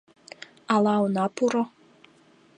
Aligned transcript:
Ала 0.73 0.93
она 1.05 1.25
пуро? 1.35 1.63